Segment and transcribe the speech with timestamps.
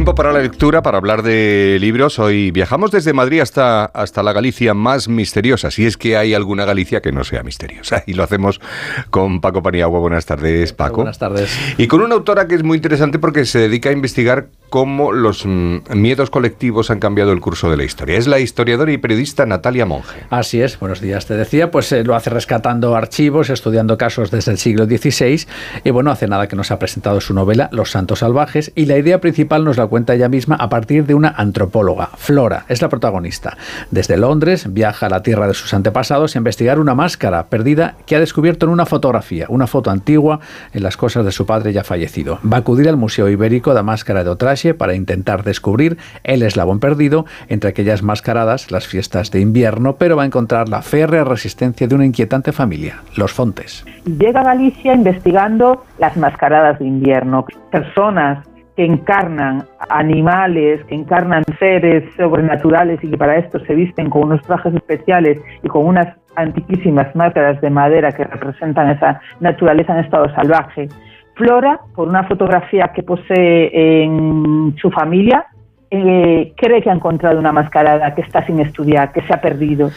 [0.00, 2.18] tiempo para la lectura, para hablar de libros.
[2.18, 6.64] Hoy viajamos desde Madrid hasta, hasta la Galicia más misteriosa, si es que hay alguna
[6.64, 8.02] Galicia que no sea misteriosa.
[8.06, 8.62] Y lo hacemos
[9.10, 10.00] con Paco Paniagua.
[10.00, 10.96] Buenas tardes, Paco.
[10.96, 11.54] Buenas tardes.
[11.76, 15.44] Y con una autora que es muy interesante porque se dedica a investigar cómo los
[15.44, 18.16] mm, miedos colectivos han cambiado el curso de la historia.
[18.16, 20.24] Es la historiadora y periodista Natalia Monge.
[20.30, 21.26] Así es, buenos días.
[21.26, 25.46] Te decía, pues eh, lo hace rescatando archivos, estudiando casos desde el siglo XVI.
[25.84, 28.72] Y bueno, hace nada que nos ha presentado su novela Los Santos Salvajes.
[28.74, 32.08] Y la idea principal nos la cuenta ella misma a partir de una antropóloga.
[32.16, 33.58] Flora es la protagonista.
[33.90, 38.16] Desde Londres viaja a la tierra de sus antepasados a investigar una máscara perdida que
[38.16, 40.40] ha descubierto en una fotografía, una foto antigua
[40.72, 42.38] en las cosas de su padre ya fallecido.
[42.42, 46.80] Va a acudir al Museo Ibérico de Máscara de Otrache para intentar descubrir el eslabón
[46.80, 51.88] perdido entre aquellas mascaradas, las fiestas de invierno, pero va a encontrar la férrea resistencia
[51.88, 53.84] de una inquietante familia, los Fontes.
[54.04, 58.46] Llega Galicia investigando las mascaradas de invierno, personas
[58.80, 64.40] que encarnan animales, que encarnan seres sobrenaturales y que para esto se visten con unos
[64.40, 70.34] trajes especiales y con unas antiquísimas máscaras de madera que representan esa naturaleza en estado
[70.34, 70.88] salvaje.
[71.34, 75.44] Flora, por una fotografía que posee en su familia,
[75.90, 79.90] eh, cree que ha encontrado una mascarada que está sin estudiar, que se ha perdido.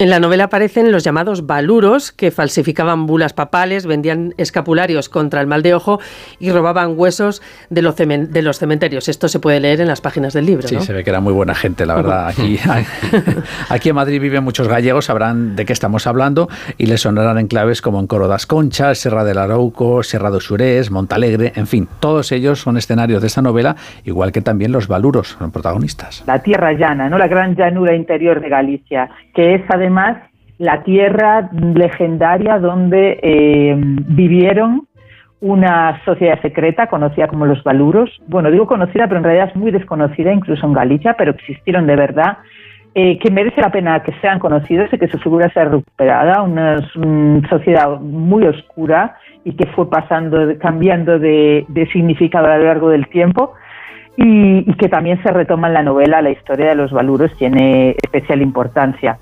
[0.00, 5.46] En la novela aparecen los llamados baluros, que falsificaban bulas papales, vendían escapularios contra el
[5.46, 6.00] mal de ojo
[6.38, 9.10] y robaban huesos de los, de los cementerios.
[9.10, 10.66] Esto se puede leer en las páginas del libro.
[10.66, 12.28] Sí, se ve que era muy buena gente, la verdad.
[12.28, 12.58] Aquí,
[13.68, 17.46] aquí en Madrid viven muchos gallegos, sabrán de qué estamos hablando y les sonarán en
[17.46, 21.86] claves como en Coro das Conchas, Serra del Arauco, Serra do Surés, Montalegre, en fin,
[22.00, 26.24] todos ellos son escenarios de esta novela, igual que también los baluros, son protagonistas.
[26.26, 27.18] La tierra llana, ¿no?
[27.18, 30.18] la gran llanura interior de Galicia, que es además además
[30.58, 34.86] la tierra legendaria donde eh, vivieron
[35.40, 38.10] una sociedad secreta conocida como los Baluros.
[38.28, 41.96] Bueno, digo conocida, pero en realidad es muy desconocida, incluso en Galicia, pero existieron de
[41.96, 42.38] verdad,
[42.94, 46.42] eh, que merece la pena que sean conocidos y que su figura sea recuperada.
[46.42, 46.86] Una,
[47.48, 53.54] sociedad muy oscura y que fue pasando, cambiando de, significado a lo largo del tiempo.
[54.18, 57.96] Y, y que también se retoma en la novela, la historia de los Baluros tiene
[58.02, 59.18] especial importancia.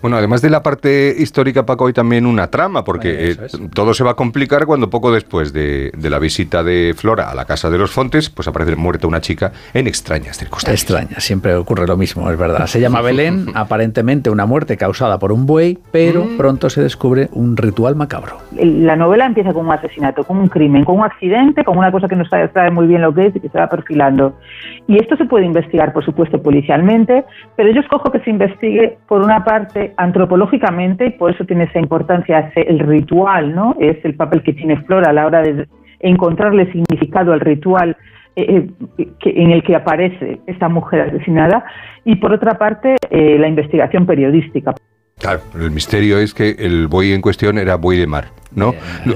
[0.00, 3.36] Bueno, además de la parte histórica, Paco, hay también una trama, porque eh,
[3.74, 7.44] todo se va a complicar cuando poco después de, la visita de Flora a la
[7.44, 10.82] casa de los Fontes, pues aparece muerta una chica en extrañas circunstancias.
[10.82, 12.66] Extraña, siempre ocurre lo mismo, es verdad.
[12.66, 16.36] Se llama Belén, aparentemente una muerte causada por un buey, pero mm.
[16.36, 18.38] pronto se descubre un ritual macabro.
[18.52, 22.08] La novela empieza con un asesinato, con un crimen, con un accidente, con una cosa
[22.08, 24.38] que no sabe muy bien lo que es y que se va perfilando.
[24.86, 27.24] Y esto se puede investigar, por supuesto, policialmente,
[27.56, 31.78] pero yo escojo que se investigue, por una parte, antropológicamente, y por eso tiene esa
[31.78, 33.76] importancia el ritual, ¿no?
[33.80, 35.66] Es el papel que tiene Flora a la hora de
[36.00, 37.96] encontrarle significado al ritual
[38.36, 41.64] eh, eh, en el que aparece esta mujer asesinada,
[42.04, 44.74] y por otra parte, eh, la investigación periodística.
[45.18, 48.74] Claro, el misterio es que el buey en cuestión era buey de mar, ¿no?
[49.04, 49.14] no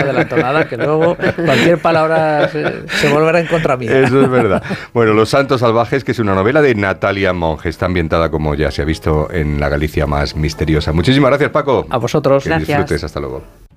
[0.00, 4.00] adelanto nada, que luego cualquier palabra se, volverá en contra mía.
[4.00, 4.62] Eso es verdad.
[4.92, 8.70] Bueno, Los Santos Salvajes, que es una novela de Natalia Monge, está ambientada como ya
[8.70, 10.92] se ha visto en la Galicia más misteriosa.
[10.92, 11.86] Muchísimas gracias, Paco.
[11.88, 12.42] A vosotros.
[12.42, 12.68] Que gracias.
[12.68, 13.67] disfrutes, hasta luego.